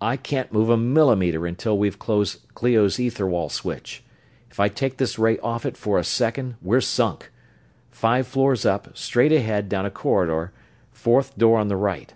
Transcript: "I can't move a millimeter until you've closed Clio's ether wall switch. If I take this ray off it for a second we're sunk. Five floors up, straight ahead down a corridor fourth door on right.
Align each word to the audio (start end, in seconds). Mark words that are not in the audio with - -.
"I 0.00 0.16
can't 0.16 0.50
move 0.50 0.70
a 0.70 0.78
millimeter 0.78 1.46
until 1.46 1.84
you've 1.84 1.98
closed 1.98 2.40
Clio's 2.54 2.98
ether 2.98 3.26
wall 3.26 3.50
switch. 3.50 4.02
If 4.50 4.58
I 4.58 4.68
take 4.68 4.96
this 4.96 5.18
ray 5.18 5.36
off 5.40 5.66
it 5.66 5.76
for 5.76 5.98
a 5.98 6.04
second 6.04 6.56
we're 6.62 6.80
sunk. 6.80 7.30
Five 7.90 8.26
floors 8.26 8.64
up, 8.64 8.96
straight 8.96 9.30
ahead 9.30 9.68
down 9.68 9.84
a 9.84 9.90
corridor 9.90 10.52
fourth 10.90 11.36
door 11.36 11.58
on 11.58 11.68
right. 11.68 12.14